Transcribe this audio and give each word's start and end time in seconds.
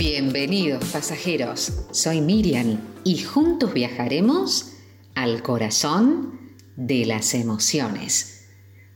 Bienvenidos 0.00 0.82
pasajeros, 0.86 1.74
soy 1.90 2.22
Miriam 2.22 2.78
y 3.04 3.18
juntos 3.18 3.74
viajaremos 3.74 4.72
al 5.14 5.42
corazón 5.42 6.40
de 6.74 7.04
las 7.04 7.34
emociones. 7.34 8.46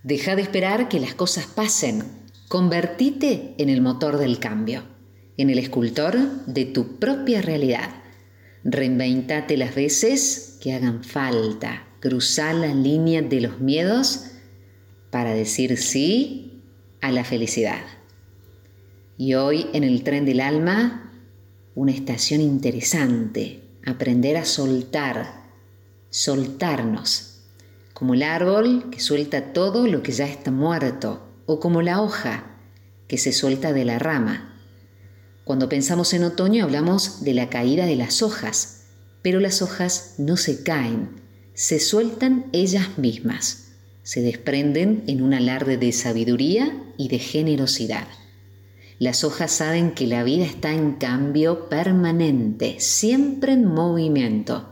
Deja 0.03 0.35
de 0.35 0.41
esperar 0.41 0.89
que 0.89 1.01
las 1.01 1.13
cosas 1.13 1.45
pasen, 1.45 2.05
convertite 2.49 3.55
en 3.59 3.69
el 3.69 3.83
motor 3.83 4.17
del 4.17 4.39
cambio, 4.39 4.85
en 5.37 5.51
el 5.51 5.59
escultor 5.59 6.17
de 6.47 6.65
tu 6.65 6.99
propia 6.99 7.43
realidad. 7.43 7.91
Reinventate 8.65 9.59
las 9.59 9.75
veces 9.75 10.57
que 10.63 10.73
hagan 10.73 11.05
falta, 11.05 11.87
cruzar 12.01 12.55
la 12.55 12.75
línea 12.75 13.21
de 13.21 13.43
los 13.43 13.61
miedos 13.61 14.31
para 15.11 15.35
decir 15.35 15.77
sí 15.77 16.63
a 17.03 17.13
la 17.13 17.25
felicidad. 17.25 17.85
Y 19.17 19.35
hoy 19.35 19.69
en 19.73 19.85
el 19.85 20.03
tren 20.03 20.25
del 20.25 20.41
alma, 20.41 21.13
una 21.75 21.93
estación 21.93 22.41
interesante, 22.41 23.63
aprender 23.87 24.37
a 24.37 24.45
soltar, 24.45 25.45
soltarnos, 26.11 27.43
como 27.93 28.15
el 28.15 28.25
árbol 28.25 28.91
que 28.91 28.99
suelta 28.99 29.53
todo 29.53 29.87
lo 29.87 30.03
que 30.03 30.13
ya 30.13 30.27
está 30.27 30.51
muerto, 30.51 31.29
o 31.47 31.61
como 31.61 31.81
la 31.81 32.01
hoja 32.01 32.45
que 33.07 33.19
se 33.19 33.33
suelta 33.33 33.73
de 33.73 33.85
la 33.85 33.99
rama. 33.99 34.59
Cuando 35.45 35.69
pensamos 35.69 36.13
en 36.15 36.25
otoño 36.25 36.65
hablamos 36.65 37.23
de 37.23 37.35
la 37.35 37.51
caída 37.51 37.87
de 37.87 37.97
las 37.97 38.23
hojas, 38.23 38.85
pero 39.23 39.39
las 39.41 39.63
hojas 39.63 40.15
no 40.19 40.37
se 40.37 40.65
caen, 40.65 41.21
se 41.55 41.79
sueltan 41.79 42.47
ellas 42.53 42.99
mismas, 42.99 43.69
se 44.03 44.23
desprenden 44.23 45.05
en 45.07 45.23
un 45.23 45.35
alarde 45.35 45.77
de 45.77 45.93
sabiduría 45.93 46.83
y 46.97 47.09
de 47.09 47.19
generosidad. 47.21 48.09
Las 48.99 49.25
hojas 49.25 49.51
saben 49.51 49.93
que 49.93 50.07
la 50.07 50.23
vida 50.23 50.45
está 50.45 50.73
en 50.73 50.93
cambio 50.93 51.69
permanente, 51.69 52.77
siempre 52.79 53.53
en 53.53 53.65
movimiento. 53.65 54.69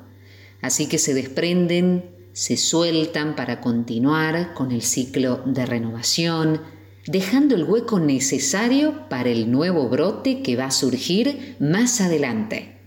Así 0.61 0.87
que 0.87 0.99
se 0.99 1.13
desprenden, 1.13 2.11
se 2.33 2.57
sueltan 2.57 3.35
para 3.35 3.61
continuar 3.61 4.55
con 4.55 4.71
el 4.71 4.83
ciclo 4.83 5.43
de 5.45 5.67
renovación, 5.67 6.61
dejando 7.07 7.57
el 7.57 7.65
hueco 7.65 7.99
necesario 7.99 9.09
para 9.09 9.29
el 9.29 9.51
nuevo 9.51 9.89
brote 9.89 10.41
que 10.41 10.55
va 10.55 10.67
a 10.67 10.71
surgir 10.71 11.57
más 11.59 12.01
adelante. 12.01 12.79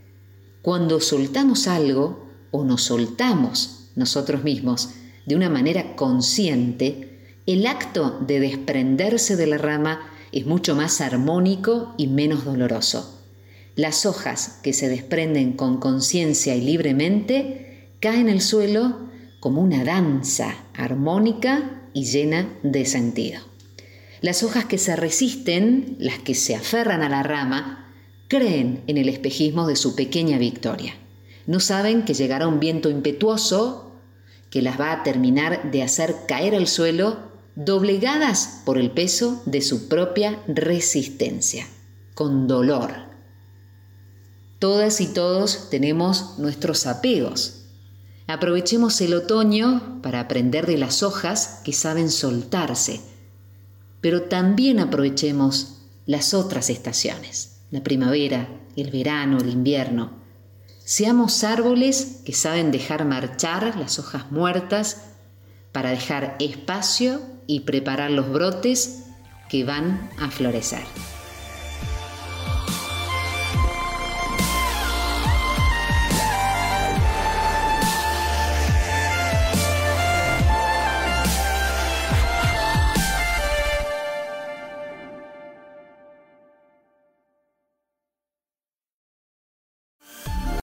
Cuando 0.62 1.02
soltamos 1.02 1.68
algo 1.68 2.30
o 2.52 2.64
nos 2.64 2.84
soltamos 2.84 3.92
nosotros 3.96 4.44
mismos 4.44 4.92
de 5.26 5.36
una 5.36 5.50
manera 5.50 5.98
consciente, 5.98 7.42
el 7.46 7.68
acto 7.68 8.20
de 8.26 8.40
desprenderse 8.40 9.36
de 9.36 9.48
la 9.48 9.58
rama 9.58 10.12
es 10.36 10.46
mucho 10.46 10.76
más 10.76 11.00
armónico 11.00 11.96
y 11.98 12.08
menos 12.08 12.44
doloroso. 12.44 13.24
Las 13.76 14.06
hojas 14.06 14.60
que 14.62 14.74
se 14.74 14.90
desprenden 14.90 15.54
con 15.54 15.80
conciencia 15.80 16.56
y 16.56 16.62
libremente 16.62 17.90
caen 18.02 18.30
al 18.30 18.42
suelo 18.42 19.00
como 19.40 19.62
una 19.62 19.86
danza 19.86 20.54
armónica 20.74 21.82
y 21.94 22.04
llena 22.04 22.50
de 22.64 22.86
sentido. 22.86 23.40
Las 24.20 24.44
hojas 24.44 24.66
que 24.66 24.78
se 24.78 24.98
resisten, 24.98 25.96
las 26.00 26.20
que 26.20 26.36
se 26.36 26.54
aferran 26.54 27.02
a 27.02 27.08
la 27.10 27.24
rama, 27.24 27.94
creen 28.28 28.84
en 28.88 28.98
el 28.98 29.08
espejismo 29.08 29.66
de 29.68 29.78
su 29.78 29.96
pequeña 29.96 30.38
victoria. 30.38 30.96
No 31.48 31.62
saben 31.62 32.04
que 32.04 32.14
llegará 32.14 32.48
un 32.48 32.60
viento 32.60 32.90
impetuoso 32.90 33.94
que 34.50 34.62
las 34.62 34.78
va 34.80 34.92
a 34.92 35.04
terminar 35.04 35.72
de 35.72 35.82
hacer 35.82 36.14
caer 36.28 36.56
al 36.56 36.68
suelo 36.68 37.35
doblegadas 37.56 38.62
por 38.66 38.78
el 38.78 38.92
peso 38.92 39.42
de 39.46 39.62
su 39.62 39.88
propia 39.88 40.42
resistencia, 40.48 41.68
con 42.14 42.48
dolor. 42.48 42.94
Todas 44.60 45.00
y 45.00 45.08
todos 45.08 45.70
tenemos 45.70 46.38
nuestros 46.38 46.86
apegos. 46.86 47.62
Aprovechemos 48.28 49.00
el 49.02 49.14
otoño 49.14 50.02
para 50.02 50.20
aprender 50.20 50.66
de 50.66 50.78
las 50.78 51.04
hojas 51.04 51.62
que 51.64 51.72
saben 51.72 52.10
soltarse, 52.10 53.02
pero 54.02 54.24
también 54.24 54.80
aprovechemos 54.80 55.78
las 56.06 56.34
otras 56.34 56.70
estaciones, 56.70 57.58
la 57.72 57.84
primavera, 57.84 58.50
el 58.76 58.92
verano, 58.92 59.38
el 59.38 59.50
invierno. 59.50 60.12
Seamos 60.84 61.44
árboles 61.44 62.22
que 62.26 62.34
saben 62.34 62.72
dejar 62.72 63.06
marchar 63.06 63.76
las 63.78 63.98
hojas 63.98 64.32
muertas 64.32 65.02
para 65.72 65.90
dejar 65.92 66.36
espacio 66.40 67.35
y 67.48 67.62
preparar 67.62 68.12
los 68.12 68.30
brotes 68.32 69.06
que 69.50 69.64
van 69.64 70.10
a 70.20 70.30
florecer. 70.30 70.84